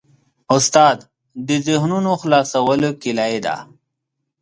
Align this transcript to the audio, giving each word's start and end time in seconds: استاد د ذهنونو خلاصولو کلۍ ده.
استاد 0.55 0.97
د 1.47 1.49
ذهنونو 1.67 2.11
خلاصولو 2.21 2.89
کلۍ 3.03 3.35
ده. 3.45 3.55